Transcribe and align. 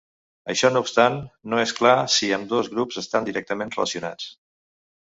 Això 0.53 0.71
no 0.71 0.81
obstant, 0.85 1.17
no 1.53 1.61
és 1.65 1.75
clar 1.81 1.93
si 2.17 2.33
ambdós 2.39 2.73
grups 2.75 3.01
estan 3.07 3.31
directament 3.31 3.75
relacionats. 3.79 4.33